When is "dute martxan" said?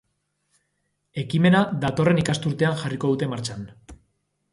3.13-3.63